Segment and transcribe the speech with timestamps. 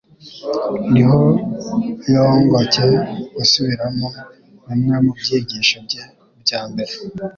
[0.91, 1.21] niho
[2.13, 2.87] yongcye
[3.35, 4.07] gusubiramo
[4.67, 6.03] bimwe mu byigisho bye
[6.41, 6.93] bya mbere.